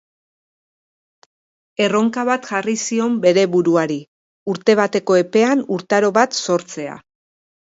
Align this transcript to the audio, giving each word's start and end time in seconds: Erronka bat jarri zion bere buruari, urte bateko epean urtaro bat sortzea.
Erronka 1.87 2.23
bat 2.31 2.47
jarri 2.53 2.75
zion 2.85 3.19
bere 3.27 3.43
buruari, 3.57 3.99
urte 4.55 4.77
bateko 4.83 5.21
epean 5.27 5.63
urtaro 5.77 6.11
bat 6.21 6.39
sortzea. 6.49 6.99